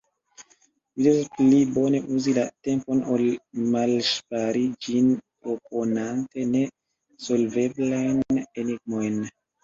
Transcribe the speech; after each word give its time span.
Vi 0.99 1.03
devas 1.07 1.25
pli 1.33 1.57
bone 1.73 1.99
uzi 2.19 2.31
la 2.37 2.45
tempon 2.67 3.03
ol 3.15 3.23
malŝpari 3.75 4.63
ĝin 4.85 5.11
proponante 5.19 6.47
ne 6.55 6.63
solveblajn 7.27 8.41
enigmojn. 8.63 9.21